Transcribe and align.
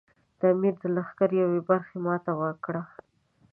د 0.39 0.41
امیر 0.53 0.75
د 0.81 0.85
لښکر 0.95 1.29
یوې 1.41 1.61
برخې 1.69 1.97
ماته 2.05 2.31
وکړه. 2.41 2.83